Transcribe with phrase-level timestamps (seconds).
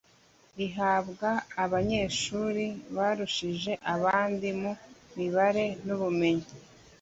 [0.57, 1.29] Rihabwa
[1.63, 2.65] abanyeshuri
[2.95, 4.71] barushije abandi mu
[5.17, 6.49] mibare n ubumenyi